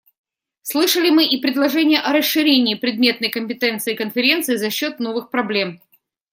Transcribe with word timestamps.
Слышали 0.63 1.11
мы 1.11 1.25
и 1.27 1.39
предложения 1.39 1.99
о 2.01 2.11
расширении 2.11 2.73
предметной 2.73 3.29
компетенции 3.29 3.93
Конференции 3.93 4.55
за 4.55 4.71
счет 4.71 4.99
новых 4.99 5.29
проблем. 5.29 5.79